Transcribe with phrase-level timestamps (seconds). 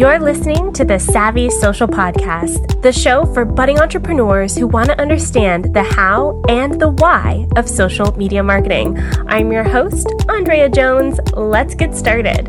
[0.00, 4.98] You're listening to the Savvy Social Podcast, the show for budding entrepreneurs who want to
[4.98, 8.98] understand the how and the why of social media marketing.
[9.28, 11.20] I'm your host, Andrea Jones.
[11.34, 12.48] Let's get started.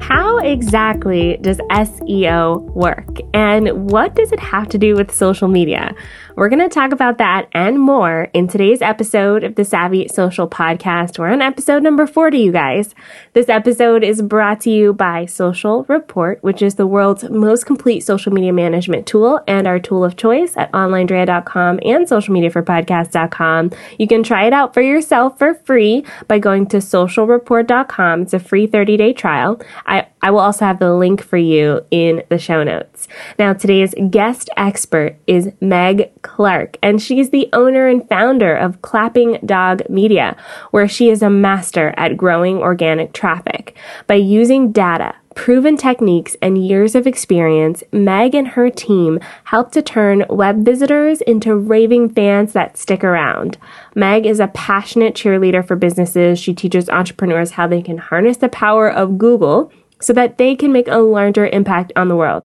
[0.00, 3.18] How exactly does SEO work?
[3.32, 5.94] And what does it have to do with social media?
[6.38, 10.48] We're going to talk about that and more in today's episode of the Savvy Social
[10.48, 11.18] Podcast.
[11.18, 12.94] We're on episode number 40, you guys.
[13.32, 18.04] This episode is brought to you by Social Report, which is the world's most complete
[18.04, 23.72] social media management tool and our tool of choice at onlinedrea.com and socialmediaforpodcast.com.
[23.98, 28.22] You can try it out for yourself for free by going to socialreport.com.
[28.22, 29.60] It's a free 30 day trial.
[29.86, 33.08] I, I will also have the link for you in the show notes.
[33.40, 39.38] Now, today's guest expert is Meg Clarke, and she's the owner and founder of Clapping
[39.46, 40.36] Dog Media,
[40.70, 43.74] where she is a master at growing organic traffic.
[44.06, 49.80] By using data, proven techniques, and years of experience, Meg and her team help to
[49.80, 53.56] turn web visitors into raving fans that stick around.
[53.94, 56.38] Meg is a passionate cheerleader for businesses.
[56.38, 60.72] She teaches entrepreneurs how they can harness the power of Google so that they can
[60.72, 62.42] make a larger impact on the world.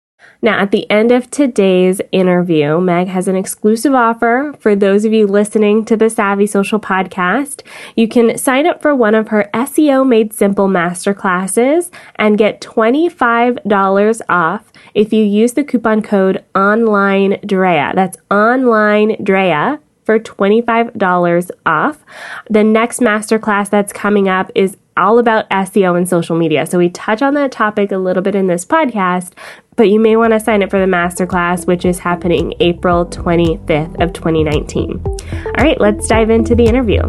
[0.41, 5.11] Now, at the end of today's interview, Meg has an exclusive offer for those of
[5.11, 7.63] you listening to the Savvy Social podcast.
[7.95, 14.21] You can sign up for one of her SEO Made Simple masterclasses and get $25
[14.29, 17.93] off if you use the coupon code Online Drea.
[17.95, 22.05] That's Online Drea for $25 off.
[22.49, 26.65] The next masterclass that's coming up is all about SEO and social media.
[26.65, 29.33] So we touch on that topic a little bit in this podcast,
[29.77, 34.01] but you may want to sign up for the masterclass, which is happening April 25th
[34.01, 35.01] of 2019.
[35.05, 37.03] All right, let's dive into the interview.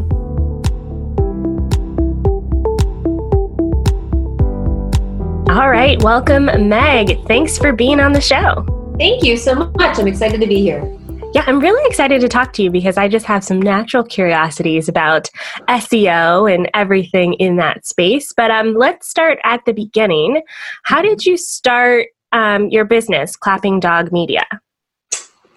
[5.51, 7.27] All right, welcome, Meg.
[7.27, 8.67] Thanks for being on the show.
[8.99, 9.99] Thank you so much.
[9.99, 10.85] I'm excited to be here.
[11.33, 14.89] Yeah, I'm really excited to talk to you because I just have some natural curiosities
[14.89, 15.31] about
[15.69, 18.33] SEO and everything in that space.
[18.35, 20.43] But um, let's start at the beginning.
[20.85, 24.47] How did you start um, your business, Clapping Dog Media?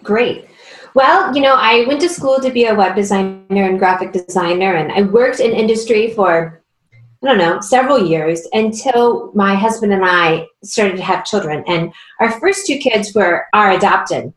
[0.02, 0.46] Great.
[0.94, 4.74] Well, you know, I went to school to be a web designer and graphic designer,
[4.74, 6.62] and I worked in industry for,
[6.92, 11.64] I don't know, several years until my husband and I started to have children.
[11.66, 14.34] And our first two kids were are adopted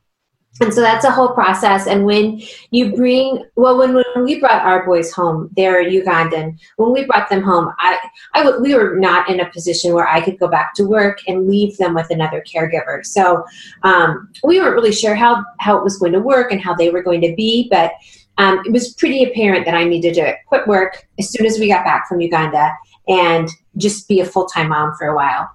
[0.62, 1.86] and so that's a whole process.
[1.86, 6.58] And when you bring well when, when we brought our boys home they're ugandan.
[6.78, 8.00] When we brought them home I,
[8.34, 11.48] I we were not in a position where i could go back to work and
[11.48, 13.06] leave them with another caregiver.
[13.06, 13.44] So
[13.84, 16.90] um, we weren't really sure how how it was going to work and how they
[16.90, 17.92] were going to be but
[18.38, 21.70] um, it was pretty apparent that i needed to quit work as soon as we
[21.70, 22.70] got back from uganda
[23.08, 25.50] and just be a full-time mom for a while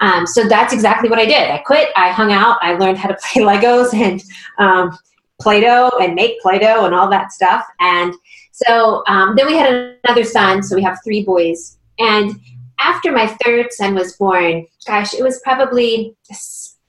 [0.00, 1.50] um, so that's exactly what I did.
[1.50, 1.90] I quit.
[1.96, 2.58] I hung out.
[2.62, 4.22] I learned how to play Legos and
[4.58, 4.96] um,
[5.40, 7.64] Play-Doh and make Play-Doh and all that stuff.
[7.80, 8.14] And
[8.52, 10.62] so um, then we had another son.
[10.62, 11.78] So we have three boys.
[11.98, 12.32] And
[12.78, 16.16] after my third son was born, gosh, it was probably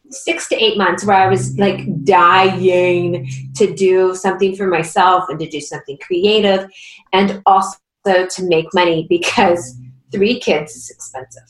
[0.10, 5.40] six to eight months where I was like dying to do something for myself and
[5.40, 6.70] to do something creative
[7.14, 9.76] and also to make money because
[10.12, 11.44] three kids is expensive.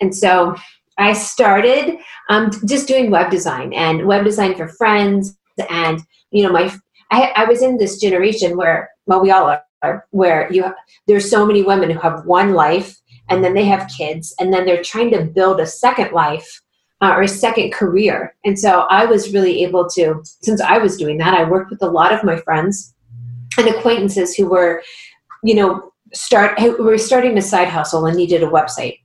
[0.00, 0.54] And so
[0.98, 1.98] I started
[2.28, 5.36] um, just doing web design and web design for friends.
[5.70, 6.00] And,
[6.30, 6.74] you know, my,
[7.10, 10.74] I, I was in this generation where, well, we all are, where you,
[11.06, 12.96] there's so many women who have one life
[13.28, 16.60] and then they have kids and then they're trying to build a second life
[17.00, 18.34] uh, or a second career.
[18.44, 21.82] And so I was really able to, since I was doing that, I worked with
[21.82, 22.94] a lot of my friends
[23.56, 24.82] and acquaintances who were,
[25.42, 28.98] you know, start who were starting a side hustle and needed a website.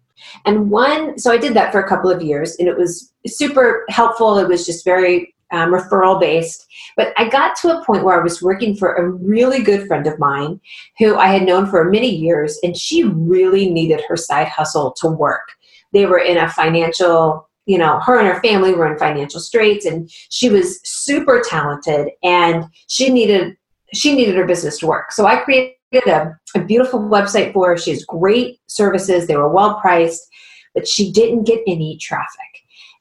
[0.45, 3.85] And one, so I did that for a couple of years and it was super
[3.89, 4.37] helpful.
[4.37, 6.67] It was just very um, referral based.
[6.97, 10.05] But I got to a point where I was working for a really good friend
[10.07, 10.59] of mine
[10.97, 15.07] who I had known for many years, and she really needed her side hustle to
[15.07, 15.47] work.
[15.93, 19.85] They were in a financial, you know, her and her family were in financial straits,
[19.85, 23.55] and she was super talented, and she needed
[23.93, 25.11] she needed her business to work.
[25.11, 27.77] So I created a, a beautiful website for her.
[27.77, 29.27] She has great services.
[29.27, 30.27] They were well priced,
[30.73, 32.53] but she didn't get any traffic.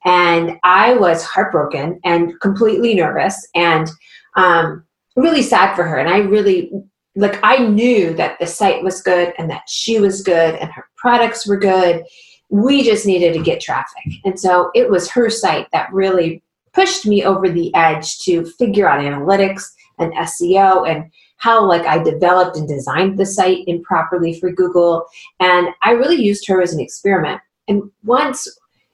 [0.04, 3.88] And I was heartbroken and completely nervous and
[4.36, 4.84] um,
[5.16, 5.96] really sad for her.
[5.96, 6.72] And I really,
[7.14, 10.88] like, I knew that the site was good and that she was good and her
[10.96, 12.04] products were good.
[12.50, 14.12] We just needed to get traffic.
[14.24, 16.42] And so it was her site that really
[16.72, 19.64] pushed me over the edge to figure out analytics
[19.98, 21.10] and SEO and
[21.42, 25.04] how like I developed and designed the site improperly for Google.
[25.40, 27.40] And I really used her as an experiment.
[27.66, 28.46] And once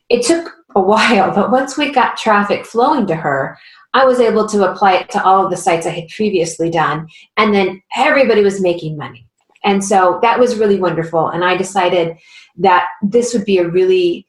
[0.08, 3.58] it took a while, but once we got traffic flowing to her,
[3.92, 7.08] I was able to apply it to all of the sites I had previously done.
[7.36, 9.26] And then everybody was making money.
[9.62, 11.28] And so that was really wonderful.
[11.28, 12.16] And I decided
[12.56, 14.26] that this would be a really,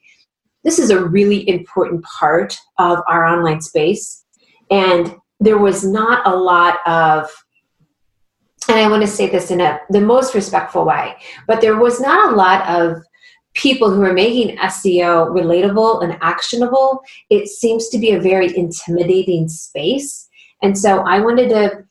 [0.66, 4.26] this is a really important part of our online space.
[4.70, 7.32] And there was not a lot of,
[8.70, 11.16] and I want to say this in a, the most respectful way,
[11.48, 13.02] but there was not a lot of
[13.56, 19.50] people who are making SEO relatable and actionable, it seems to be a very intimidating
[19.50, 20.30] space.
[20.62, 21.84] And so I wanted to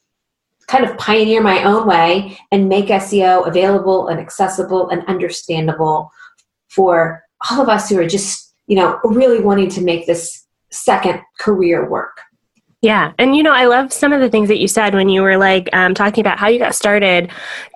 [0.69, 6.11] kind of pioneer my own way and make SEO available and accessible and understandable
[6.69, 11.21] for all of us who are just, you know, really wanting to make this second
[11.41, 12.21] career work.
[12.81, 13.11] Yeah.
[13.19, 15.37] And, you know, I love some of the things that you said when you were
[15.37, 17.29] like um, talking about how you got started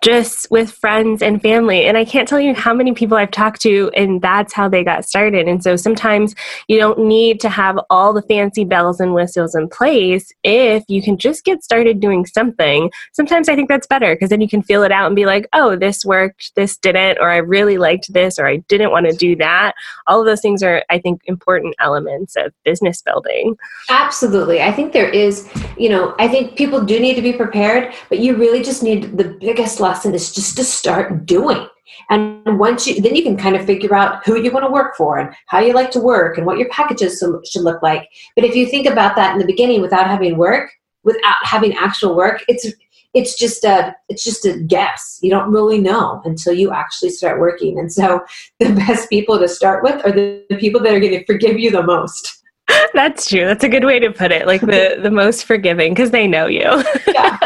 [0.05, 1.87] just with friends and family.
[1.87, 4.85] And I can't tell you how many people I've talked to, and that's how they
[4.85, 5.49] got started.
[5.49, 6.37] And so sometimes
[6.69, 11.03] you don't need to have all the fancy bells and whistles in place if you
[11.03, 12.89] can just get started doing something.
[13.13, 15.49] Sometimes I think that's better because then you can feel it out and be like,
[15.53, 19.17] oh, this worked, this didn't, or I really liked this, or I didn't want to
[19.17, 19.73] do that.
[20.07, 23.57] All of those things are, I think, important elements of business building.
[23.89, 24.63] Absolutely.
[24.63, 28.19] I think there is, you know, I think people do need to be prepared, but
[28.19, 31.67] you really just need the biggest lesson is just to start doing.
[32.11, 34.97] And once you, then you can kind of figure out who you want to work
[34.97, 38.09] for and how you like to work and what your packages should look like.
[38.35, 40.71] But if you think about that in the beginning without having work,
[41.05, 42.67] without having actual work, it's
[43.15, 47.39] it's just a it's just a guess you don't really know until you actually start
[47.39, 48.21] working and so
[48.59, 51.59] the best people to start with are the, the people that are going to forgive
[51.59, 52.42] you the most
[52.95, 53.45] that's true.
[53.47, 54.47] That's a good way to put it.
[54.47, 56.83] Like the the most forgiving because they know you.
[57.09, 57.39] yeah.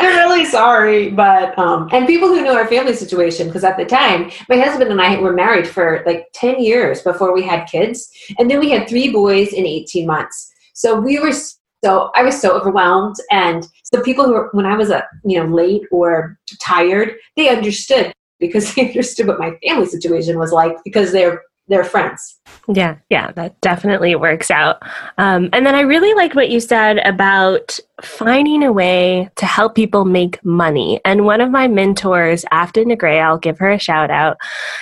[0.00, 3.84] I'm really sorry, but um and people who know our family situation because at the
[3.84, 8.10] time my husband and I were married for like 10 years before we had kids
[8.38, 10.50] and then we had three boys in 18 months.
[10.74, 14.76] So we were so I was so overwhelmed and so people who were when I
[14.76, 19.52] was a uh, you know late or tired, they understood because they understood what my
[19.66, 22.40] family situation was like because they're they're friends.
[22.66, 24.82] Yeah, yeah, that definitely works out.
[25.18, 29.74] Um, and then I really liked what you said about finding a way to help
[29.74, 31.00] people make money.
[31.04, 34.38] And one of my mentors, Afton Negray, I'll give her a shout out.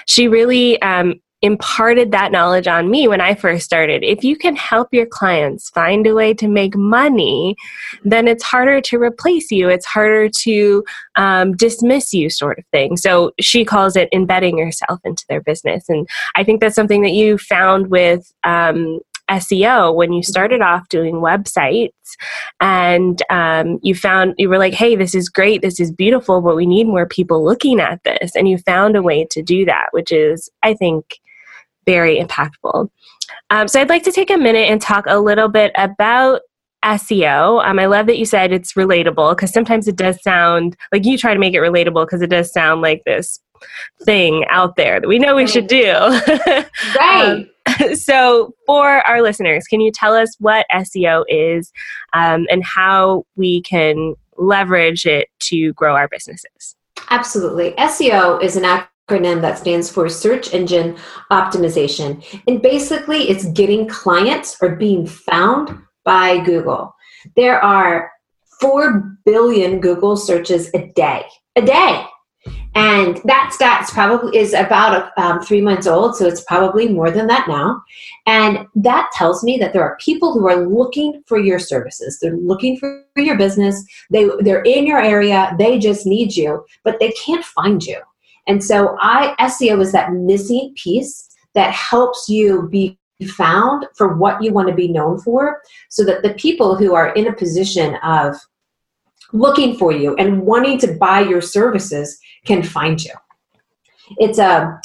[0.07, 4.03] She really um, imparted that knowledge on me when I first started.
[4.03, 7.57] If you can help your clients find a way to make money,
[8.05, 9.69] then it's harder to replace you.
[9.69, 10.85] It's harder to
[11.17, 12.97] um, dismiss you, sort of thing.
[12.97, 15.89] So she calls it embedding yourself into their business.
[15.89, 19.01] And I think that's something that you found with um,
[19.31, 21.91] SEO when you started off doing websites
[22.61, 26.57] and um, you found you were like, hey, this is great, this is beautiful, but
[26.57, 28.37] we need more people looking at this.
[28.37, 31.19] And you found a way to do that, which is, I think,
[31.87, 32.91] very impactful.
[33.51, 36.43] Um, so I'd like to take a minute and talk a little bit about
[36.85, 37.65] SEO.
[37.65, 41.19] Um, I love that you said it's relatable because sometimes it does sound like you
[41.19, 43.41] try to make it relatable because it does sound like this
[44.03, 45.93] thing out there that we know we should do.
[46.97, 47.49] right.
[47.81, 51.73] um, so, for our listeners, can you tell us what SEO is
[52.13, 56.77] um, and how we can leverage it to grow our businesses?
[57.11, 57.73] Absolutely.
[57.73, 58.65] SEO is an
[59.09, 60.97] acronym that stands for search engine
[61.31, 62.25] optimization.
[62.47, 66.95] And basically, it's getting clients or being found by Google.
[67.35, 68.11] There are
[68.61, 71.25] 4 billion Google searches a day.
[71.57, 72.05] A day.
[72.77, 77.27] And that stats probably is about um, three months old, so it's probably more than
[77.27, 77.83] that now.
[78.27, 82.19] And that tells me that there are people who are looking for your services.
[82.21, 83.83] They're looking for your business.
[84.11, 85.57] They they're in your area.
[85.59, 87.99] They just need you, but they can't find you.
[88.47, 92.99] And so I SEO is that missing piece that helps you be
[93.29, 97.15] found for what you want to be known for so that the people who are
[97.15, 98.37] in a position of
[99.33, 103.13] looking for you and wanting to buy your services can find you.
[104.19, 104.81] It's a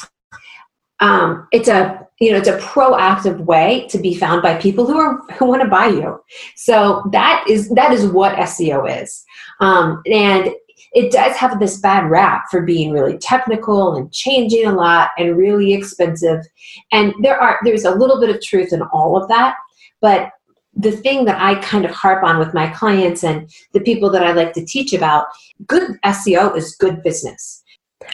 [0.99, 4.97] um, it's a you know it's a proactive way to be found by people who
[4.97, 6.23] are who want to buy you.
[6.55, 9.23] So that is that is what SEO is,
[9.59, 10.51] um, and
[10.93, 15.37] it does have this bad rap for being really technical and changing a lot and
[15.37, 16.45] really expensive.
[16.91, 19.55] And there are there's a little bit of truth in all of that,
[20.01, 20.31] but
[20.73, 24.23] the thing that I kind of harp on with my clients and the people that
[24.23, 25.27] I like to teach about,
[25.67, 27.61] good SEO is good business.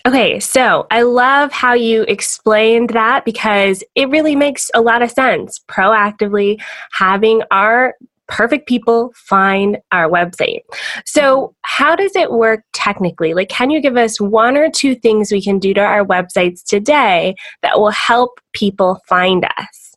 [0.05, 5.11] Okay, so I love how you explained that because it really makes a lot of
[5.11, 5.61] sense.
[5.67, 6.59] Proactively
[6.91, 7.95] having our
[8.27, 10.61] perfect people find our website.
[11.05, 13.33] So, how does it work technically?
[13.33, 16.63] Like, can you give us one or two things we can do to our websites
[16.63, 19.87] today that will help people find us?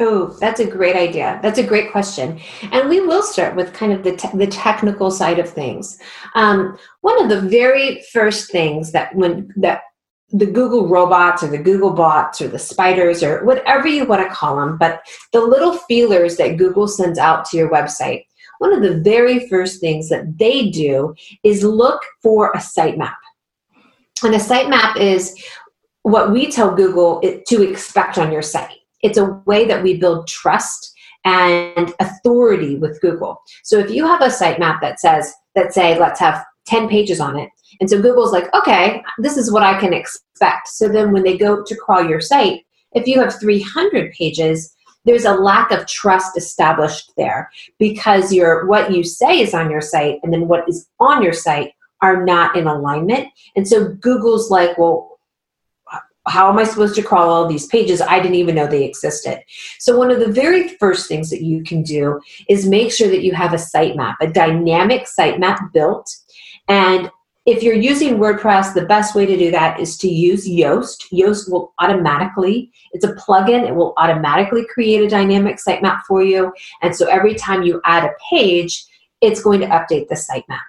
[0.00, 1.40] Oh, that's a great idea.
[1.42, 2.40] That's a great question.
[2.70, 5.98] And we will start with kind of the, te- the technical side of things.
[6.36, 9.82] Um, one of the very first things that when that
[10.30, 14.34] the Google robots or the Google bots or the spiders or whatever you want to
[14.34, 15.00] call them, but
[15.32, 18.24] the little feelers that Google sends out to your website,
[18.58, 23.14] one of the very first things that they do is look for a sitemap.
[24.22, 25.34] And a sitemap is
[26.02, 30.26] what we tell Google to expect on your site it's a way that we build
[30.26, 30.92] trust
[31.24, 33.40] and authority with Google.
[33.64, 37.38] So if you have a sitemap that says, that say, let's have 10 pages on
[37.38, 40.68] it, and so Google's like, okay, this is what I can expect.
[40.68, 45.24] So then when they go to crawl your site, if you have 300 pages, there's
[45.24, 50.18] a lack of trust established there because your what you say is on your site
[50.22, 51.72] and then what is on your site
[52.02, 53.28] are not in alignment.
[53.56, 55.18] And so Google's like, well,
[56.26, 58.00] how am I supposed to crawl all these pages?
[58.00, 59.42] I didn't even know they existed.
[59.78, 62.20] So, one of the very first things that you can do
[62.50, 66.14] is make sure that you have a sitemap, a dynamic sitemap built.
[66.68, 67.10] And
[67.46, 71.10] if you're using WordPress, the best way to do that is to use Yoast.
[71.10, 76.52] Yoast will automatically, it's a plugin, it will automatically create a dynamic sitemap for you.
[76.82, 78.84] And so every time you add a page,
[79.22, 80.60] it's going to update the sitemap.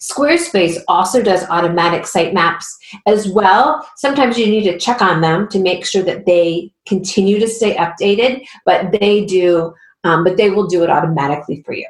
[0.00, 2.66] Squarespace also does automatic sitemaps
[3.06, 3.88] as well.
[3.96, 7.74] Sometimes you need to check on them to make sure that they continue to stay
[7.74, 9.74] updated, but they do,
[10.04, 11.88] um, but they will do it automatically for you.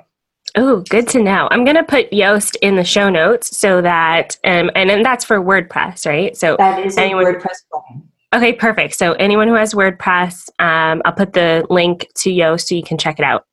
[0.57, 1.49] Oh, good to know.
[1.51, 5.25] I'm going to put Yoast in the show notes so that, um, and, and that's
[5.25, 6.37] for WordPress, right?
[6.37, 8.03] So that is anyone, WordPress plugin.
[8.33, 8.95] Okay, perfect.
[8.95, 12.99] So anyone who has WordPress, um, I'll put the link to Yoast so you can
[12.99, 13.47] check it out.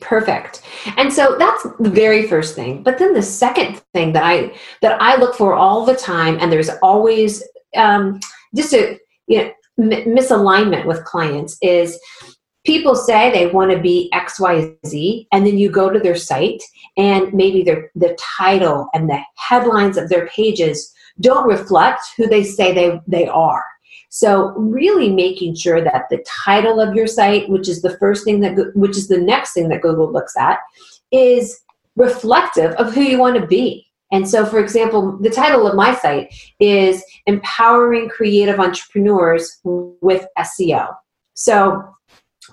[0.00, 0.62] Perfect.
[0.96, 2.82] And so that's the very first thing.
[2.82, 6.52] But then the second thing that I that I look for all the time, and
[6.52, 7.42] there's always
[7.74, 8.20] um,
[8.54, 8.98] just a
[9.28, 11.98] you know, m- misalignment with clients is
[12.68, 16.62] people say they want to be xyz and then you go to their site
[16.98, 22.44] and maybe their the title and the headlines of their pages don't reflect who they
[22.44, 23.64] say they, they are
[24.10, 28.40] so really making sure that the title of your site, which is the first thing
[28.40, 30.60] that, which is the next thing that Google looks at,
[31.12, 31.60] is
[31.94, 33.86] reflective of who you want to be.
[34.10, 40.94] And so, for example, the title of my site is Empowering Creative Entrepreneurs with SEO.
[41.34, 41.84] So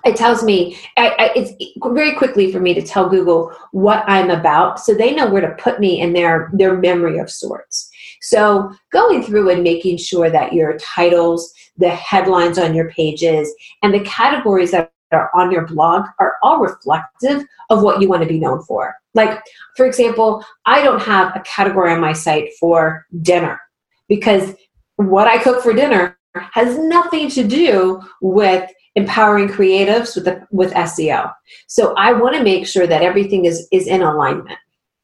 [0.05, 1.51] it tells me, I, I, it's
[1.83, 5.62] very quickly for me to tell Google what I'm about so they know where to
[5.62, 7.89] put me in their, their memory of sorts.
[8.21, 13.93] So going through and making sure that your titles, the headlines on your pages, and
[13.93, 18.29] the categories that are on your blog are all reflective of what you want to
[18.29, 18.95] be known for.
[19.13, 19.41] Like,
[19.75, 23.59] for example, I don't have a category on my site for dinner
[24.07, 24.55] because
[24.97, 26.17] what I cook for dinner
[26.51, 31.32] has nothing to do with empowering creatives with the, with SEO.
[31.68, 34.58] So I want to make sure that everything is is in alignment.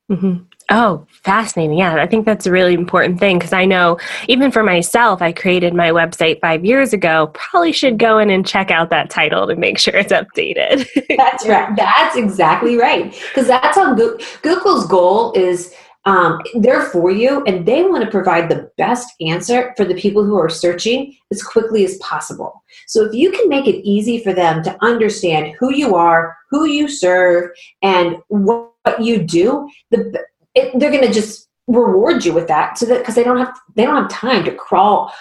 [0.10, 0.44] Mm-hmm.
[0.70, 1.78] Oh, fascinating.
[1.78, 3.98] Yeah, I think that's a really important thing because I know
[4.30, 7.28] even for myself, I created my website five years ago.
[7.34, 10.88] Probably should go in and check out that title to make sure it's updated.
[11.18, 11.76] that's right.
[11.76, 13.12] That's exactly right.
[13.12, 15.74] Because that's how Google's goal is
[16.06, 20.24] um, they're for you and they want to provide the best answer for the people
[20.24, 22.64] who are searching as quickly as possible.
[22.88, 26.66] So if you can make it easy for them to understand who you are, who
[26.66, 27.52] you serve,
[27.84, 32.86] and what you do, the it, they're going to just reward you with that so
[32.86, 35.14] that because they don't have they don't have time to crawl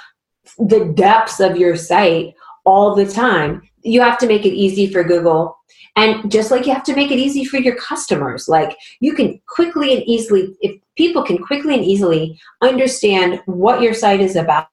[0.58, 2.34] the depths of your site
[2.64, 5.56] all the time you have to make it easy for google
[5.97, 9.41] and just like you have to make it easy for your customers like you can
[9.49, 14.69] quickly and easily if people can quickly and easily understand what your site is about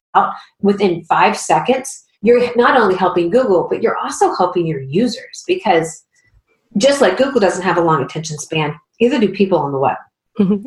[0.61, 6.03] within five seconds you're not only helping google but you're also helping your users because
[6.77, 9.97] just like google doesn't have a long attention span neither do people on the web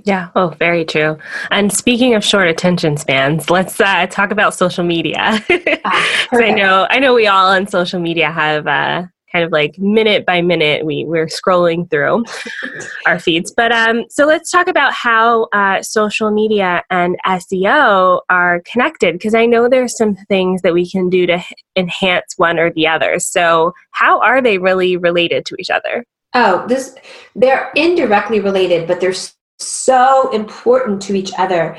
[0.04, 0.30] Yeah.
[0.34, 1.16] Oh, very true.
[1.50, 5.16] And speaking of short attention spans, let's uh, talk about social media.
[5.84, 9.78] ah, I know, I know, we all on social media have uh, kind of like
[9.78, 12.24] minute by minute we we're scrolling through
[13.06, 13.52] our feeds.
[13.52, 19.34] But um, so let's talk about how uh, social media and SEO are connected because
[19.34, 21.42] I know there's some things that we can do to
[21.76, 23.18] enhance one or the other.
[23.18, 26.04] So how are they really related to each other?
[26.34, 26.94] Oh, this
[27.34, 29.14] they're indirectly related, but they're
[29.58, 31.76] so important to each other.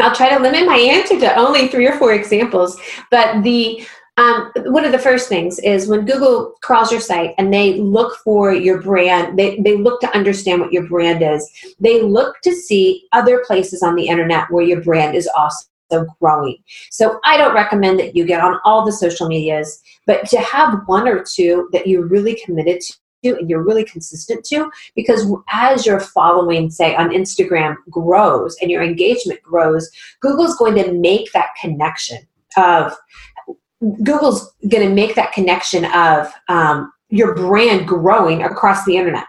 [0.00, 3.86] I'll try to limit my answer to only three or four examples, but the
[4.16, 8.16] um, one of the first things is when Google crawls your site and they look
[8.18, 11.48] for your brand, they, they look to understand what your brand is.
[11.78, 16.58] They look to see other places on the internet where your brand is also growing.
[16.90, 20.80] So I don't recommend that you get on all the social medias, but to have
[20.86, 25.84] one or two that you're really committed to and you're really consistent to because as
[25.84, 29.90] your following say on instagram grows and your engagement grows
[30.20, 32.16] google's going to make that connection
[32.56, 32.94] of
[34.02, 39.24] Google's going to make that connection of um, your brand growing across the internet.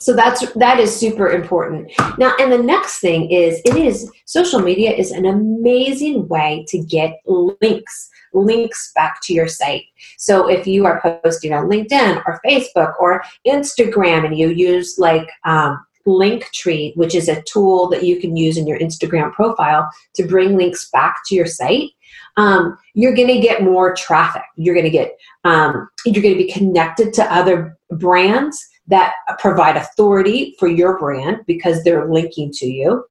[0.00, 1.92] So that's that is super important.
[2.18, 6.78] Now, and the next thing is it is social media is an amazing way to
[6.78, 9.84] get links links back to your site.
[10.18, 15.28] So if you are posting on LinkedIn or Facebook or Instagram and you use like
[15.44, 20.26] um, Linktree, which is a tool that you can use in your Instagram profile to
[20.26, 21.90] bring links back to your site,
[22.36, 24.42] um, you're going to get more traffic.
[24.56, 29.76] You're going to get um, you're going to be connected to other brands that provide
[29.76, 33.04] authority for your brand because they're linking to you,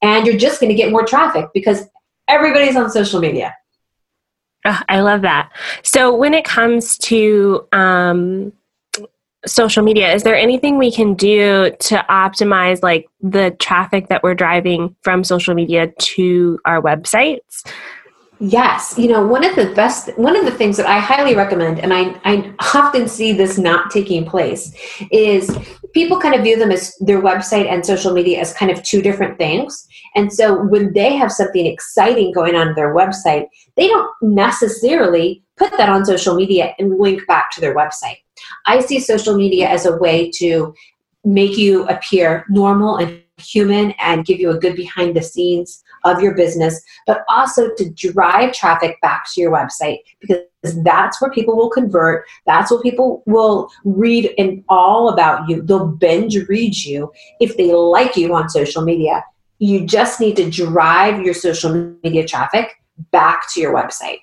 [0.00, 1.84] and you're just going to get more traffic because
[2.28, 3.54] everybody's on social media.
[4.64, 5.50] Oh, I love that.
[5.82, 8.52] So when it comes to um,
[9.44, 14.34] social media, is there anything we can do to optimize like the traffic that we're
[14.34, 17.66] driving from social media to our websites?
[18.44, 21.78] Yes, you know, one of the best, one of the things that I highly recommend,
[21.78, 24.74] and I, I often see this not taking place,
[25.12, 25.56] is
[25.94, 29.00] people kind of view them as their website and social media as kind of two
[29.00, 29.86] different things.
[30.16, 33.46] And so when they have something exciting going on their website,
[33.76, 38.22] they don't necessarily put that on social media and link back to their website.
[38.66, 40.74] I see social media as a way to
[41.24, 46.20] make you appear normal and human and give you a good behind the scenes of
[46.20, 50.42] your business, but also to drive traffic back to your website because
[50.82, 52.24] that's where people will convert.
[52.46, 55.62] That's what people will read and all about you.
[55.62, 59.24] They'll binge read you if they like you on social media.
[59.58, 64.18] You just need to drive your social media traffic back to your website.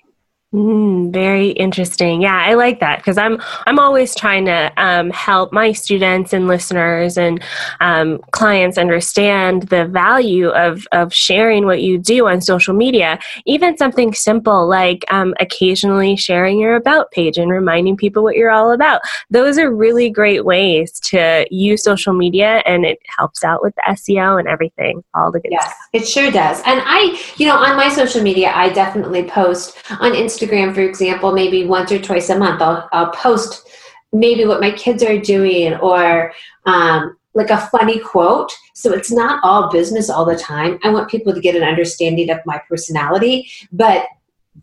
[0.52, 2.22] Mm, very interesting.
[2.22, 6.48] Yeah, I like that because I'm I'm always trying to um, help my students and
[6.48, 7.40] listeners and
[7.78, 13.20] um, clients understand the value of of sharing what you do on social media.
[13.46, 18.50] Even something simple like um, occasionally sharing your about page and reminding people what you're
[18.50, 19.02] all about.
[19.30, 23.82] Those are really great ways to use social media, and it helps out with the
[23.90, 25.04] SEO and everything.
[25.14, 25.76] All the good yes, stuff.
[25.92, 26.58] it sure does.
[26.66, 30.80] And I, you know, on my social media, I definitely post on Instagram Instagram, for
[30.80, 33.68] example, maybe once or twice a month, I'll, I'll post
[34.12, 36.32] maybe what my kids are doing or
[36.66, 38.52] um, like a funny quote.
[38.74, 40.78] So it's not all business all the time.
[40.82, 43.50] I want people to get an understanding of my personality.
[43.70, 44.06] But,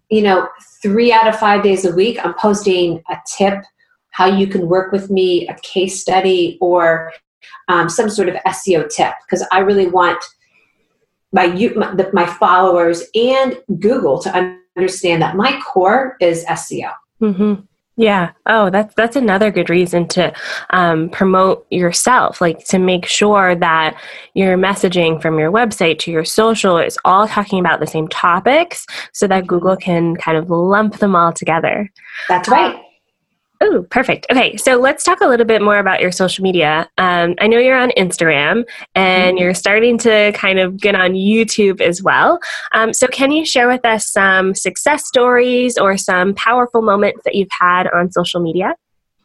[0.09, 0.47] you know,
[0.81, 3.63] three out of five days a week, I'm posting a tip,
[4.09, 7.13] how you can work with me, a case study, or
[7.69, 10.21] um, some sort of SEO tip, because I really want
[11.31, 14.61] my, my, my followers and Google to understand
[15.19, 16.93] that my core is SEO.
[17.21, 17.61] Mm-hmm.
[17.99, 18.33] Yeah.
[18.45, 20.31] Oh, that's that's another good reason to
[20.69, 23.99] um, promote yourself, like to make sure that
[24.35, 28.85] your messaging from your website to your social is all talking about the same topics,
[29.13, 31.91] so that Google can kind of lump them all together.
[32.29, 32.79] That's right.
[33.59, 34.27] Oh, perfect.
[34.29, 36.89] Okay, so let's talk a little bit more about your social media.
[36.99, 39.37] Um, I know you're on Instagram and mm-hmm.
[39.37, 42.39] you're starting to kind of get on YouTube as well.
[42.73, 47.33] Um, so, can you share with us some success stories or some powerful moments that
[47.33, 48.75] you've had on social media?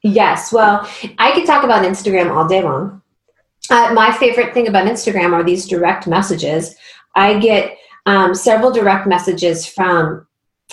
[0.03, 3.03] Yes, well, I could talk about Instagram all day long.
[3.71, 6.75] Uh, my favorite thing about Instagram are these direct messages.
[7.14, 10.27] I get um, several direct messages from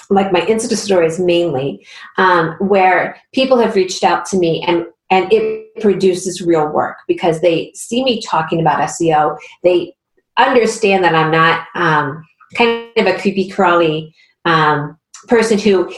[0.10, 1.86] like my Insta stories mainly,
[2.18, 7.42] um, where people have reached out to me and and it produces real work because
[7.42, 9.38] they see me talking about SEO.
[9.64, 9.96] They
[10.38, 12.24] understand that I'm not um,
[12.56, 14.14] kind of a creepy crawly
[14.46, 15.92] um, person who,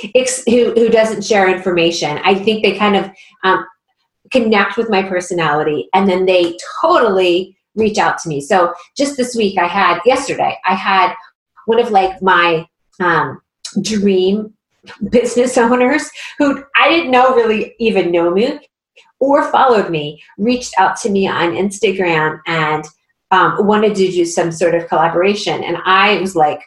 [0.48, 2.20] who who doesn't share information.
[2.24, 3.12] I think they kind of
[3.44, 3.66] um,
[4.32, 8.42] connect with my personality, and then they totally reach out to me.
[8.42, 11.14] So just this week, I had yesterday, I had
[11.66, 12.66] one of like my
[13.00, 13.41] um,
[13.82, 14.54] dream
[15.10, 18.60] business owners who I didn't know really even know me
[19.20, 22.84] or followed me reached out to me on Instagram and
[23.30, 25.64] um, wanted to do some sort of collaboration.
[25.64, 26.62] And I was like,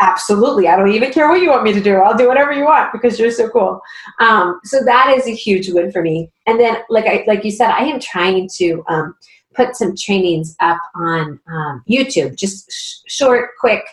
[0.00, 1.96] absolutely, I don't even care what you want me to do.
[1.96, 3.80] I'll do whatever you want because you're so cool.
[4.18, 6.30] Um, so that is a huge win for me.
[6.46, 9.14] And then, like I, like you said, I am trying to um,
[9.54, 13.84] put some trainings up on um, YouTube, just sh- short, quick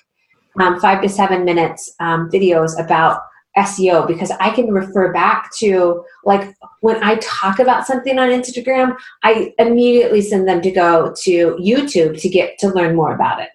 [0.59, 3.21] um, five to seven minutes um, videos about
[3.57, 8.95] SEO because I can refer back to like when I talk about something on Instagram,
[9.23, 13.49] I immediately send them to go to YouTube to get to learn more about it.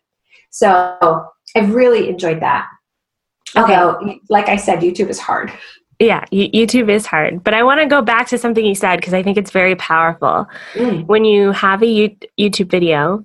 [0.51, 1.27] So
[1.57, 2.67] I've really enjoyed that.
[3.57, 3.75] Okay.
[3.75, 5.53] Although, like I said, YouTube is hard.
[6.01, 7.45] Yeah, YouTube is hard.
[7.45, 9.77] But I want to go back to something you said because I think it's very
[9.77, 10.47] powerful.
[10.75, 11.07] Mm.
[11.07, 13.25] When you have a YouTube video,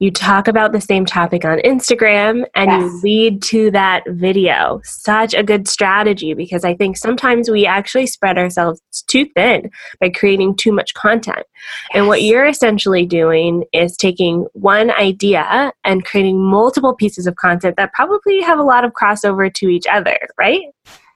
[0.00, 2.80] you talk about the same topic on Instagram and yes.
[2.80, 4.80] you lead to that video.
[4.84, 10.10] Such a good strategy because I think sometimes we actually spread ourselves too thin by
[10.10, 11.38] creating too much content.
[11.38, 11.90] Yes.
[11.94, 17.76] And what you're essentially doing is taking one idea and creating multiple pieces of content
[17.76, 20.62] that probably have a lot of crossover to each other, right?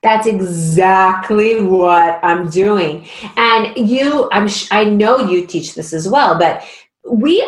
[0.02, 3.06] That's exactly what I'm doing.
[3.36, 6.64] And you, I'm, I know you teach this as well, but
[7.08, 7.40] we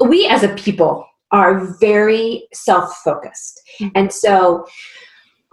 [0.00, 3.60] we as a people are very self focused.
[3.80, 3.92] Mm-hmm.
[3.94, 4.66] And so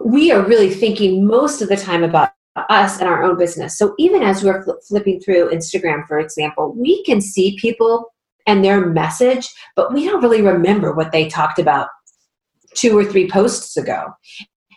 [0.00, 2.30] we are really thinking most of the time about
[2.68, 3.78] us and our own business.
[3.78, 8.12] So even as we're fl- flipping through Instagram, for example, we can see people
[8.46, 11.88] and their message, but we don't really remember what they talked about
[12.74, 14.06] two or three posts ago.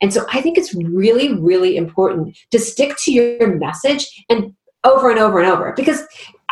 [0.02, 4.54] And so I think it's really, really important to stick to your message and
[4.84, 6.02] over and over and over because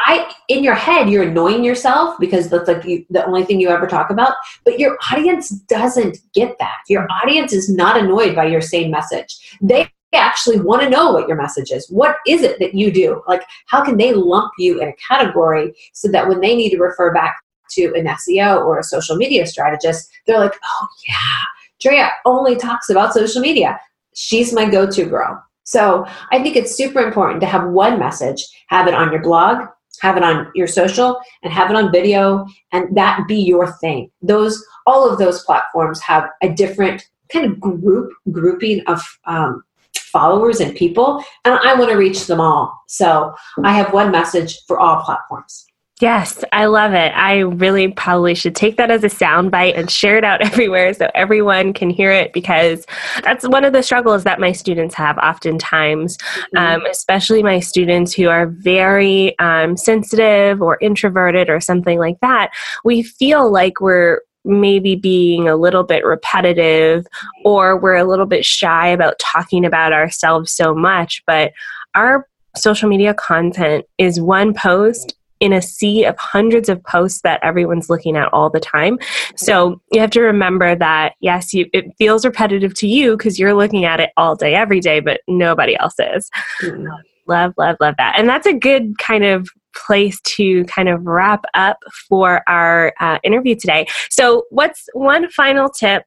[0.06, 3.70] I in your head you're annoying yourself because that's like you, the only thing you
[3.70, 4.34] ever talk about,
[4.64, 6.80] but your audience doesn't get that.
[6.88, 9.58] Your audience is not annoyed by your same message.
[9.62, 11.88] They actually want to know what your message is.
[11.90, 13.22] What is it that you do?
[13.28, 16.80] Like how can they lump you in a category so that when they need to
[16.80, 17.38] refer back
[17.72, 21.44] to an SEO or a social media strategist, they're like, "Oh yeah,
[21.80, 23.80] Drea only talks about social media.
[24.16, 28.88] She's my go-to girl." So, I think it's super important to have one message, have
[28.88, 29.68] it on your blog,
[30.02, 34.10] have it on your social and have it on video and that be your thing.
[34.22, 39.64] Those all of those platforms have a different kind of group grouping of um,
[39.96, 42.76] followers and people and i want to reach them all.
[42.88, 43.34] So
[43.64, 45.69] i have one message for all platforms
[46.00, 47.10] Yes, I love it.
[47.10, 51.10] I really probably should take that as a soundbite and share it out everywhere so
[51.14, 52.86] everyone can hear it because
[53.22, 56.58] that's one of the struggles that my students have oftentimes, mm-hmm.
[56.58, 62.52] um, especially my students who are very um, sensitive or introverted or something like that.
[62.86, 67.06] We feel like we're maybe being a little bit repetitive
[67.44, 71.52] or we're a little bit shy about talking about ourselves so much, but
[71.94, 77.40] our social media content is one post in a sea of hundreds of posts that
[77.44, 79.00] everyone's looking at all the time.
[79.36, 83.54] So you have to remember that yes, you, it feels repetitive to you because you're
[83.54, 86.30] looking at it all day, every day, but nobody else is.
[86.62, 86.88] Mm-hmm.
[87.28, 88.18] Love, love, love that.
[88.18, 93.20] And that's a good kind of place to kind of wrap up for our uh,
[93.24, 93.88] interview today.
[94.10, 96.04] So, what's one final tip?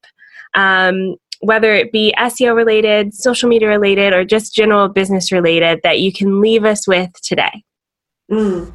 [0.55, 6.01] Um, whether it be SEO related, social media related, or just general business related, that
[6.01, 7.65] you can leave us with today?
[8.31, 8.73] Mm.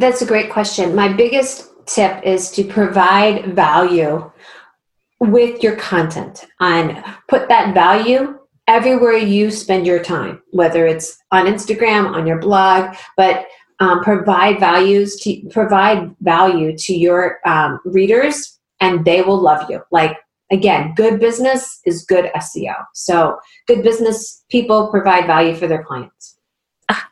[0.00, 0.94] That's a great question.
[0.94, 4.32] My biggest tip is to provide value
[5.20, 11.44] with your content and put that value everywhere you spend your time, whether it's on
[11.44, 13.44] Instagram, on your blog, but
[13.80, 19.82] um, provide values to provide value to your um, readers and they will love you.
[19.90, 20.16] Like
[20.50, 22.86] again, good business is good SEO.
[22.94, 26.39] So good business people provide value for their clients.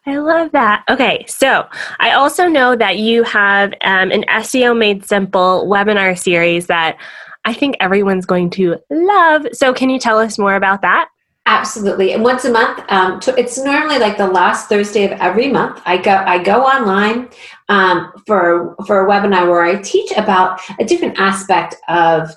[0.06, 0.84] I love that.
[0.88, 1.66] Okay, so
[2.00, 6.96] I also know that you have um, an SEO Made Simple webinar series that
[7.44, 9.46] I think everyone's going to love.
[9.52, 11.08] So, can you tell us more about that?
[11.46, 12.12] Absolutely.
[12.12, 15.80] And once a month, um, it's normally like the last Thursday of every month.
[15.86, 17.30] I go I go online
[17.70, 22.30] um, for for a webinar where I teach about a different aspect of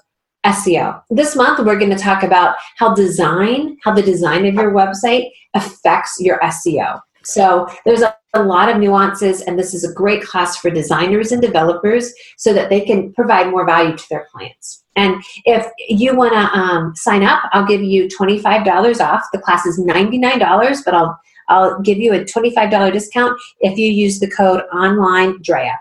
[0.46, 1.04] SEO.
[1.10, 5.30] This month, we're going to talk about how design, how the design of your website
[5.54, 7.02] affects your SEO.
[7.24, 11.32] So there's a, a, lot of nuances, and this is a great class for designers
[11.32, 14.84] and developers so that they can provide more value to their clients.
[14.96, 19.24] And if you want to um, sign up, I'll give you $25 off.
[19.32, 24.20] The class is $99, but I'll I'll give you a $25 discount if you use
[24.20, 25.78] the code online Drea.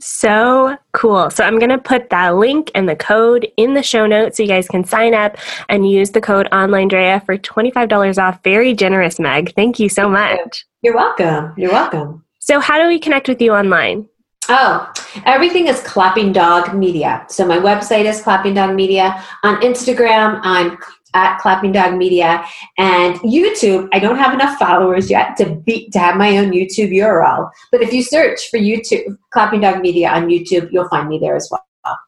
[0.00, 1.30] So cool.
[1.30, 4.44] So I'm going to put that link and the code in the show notes so
[4.44, 5.36] you guys can sign up
[5.68, 8.40] and use the code online Drea for $25 off.
[8.44, 9.54] Very generous, Meg.
[9.54, 10.64] Thank you so much.
[10.82, 11.52] You're welcome.
[11.56, 12.24] You're welcome.
[12.38, 14.08] So, how do we connect with you online?
[14.50, 14.90] Oh,
[15.26, 17.26] everything is Clapping Dog Media.
[17.28, 19.22] So my website is Clapping Dog Media.
[19.42, 20.78] On Instagram, I'm
[21.18, 22.44] at Clapping Dog Media
[22.78, 23.88] and YouTube.
[23.92, 27.50] I don't have enough followers yet to be to have my own YouTube URL.
[27.72, 31.36] But if you search for YouTube Clapping Dog Media on YouTube, you'll find me there
[31.36, 31.64] as well.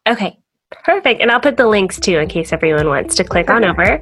[0.07, 0.39] Okay,
[0.85, 1.21] Perfect.
[1.21, 4.01] And I'll put the links too in case everyone wants to click on over.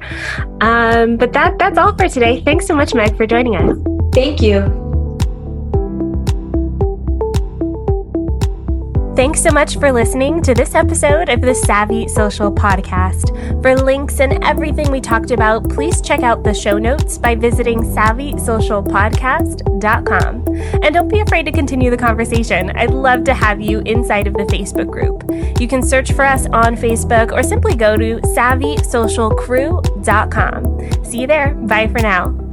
[0.61, 2.41] Um, but that that's all for today.
[2.41, 3.75] Thanks so much, Meg, for joining us.
[4.13, 4.88] Thank you.
[9.19, 13.61] Thanks so much for listening to this episode of the Savvy Social Podcast.
[13.61, 17.81] For links and everything we talked about, please check out the show notes by visiting
[17.81, 20.47] savvysocialpodcast.com.
[20.81, 22.71] And don't be afraid to continue the conversation.
[22.77, 25.25] I'd love to have you inside of the Facebook group.
[25.59, 31.03] You can search for us on Facebook or simply go to savvysocialcrew.com.
[31.03, 31.55] See you there.
[31.55, 32.48] Bye for now.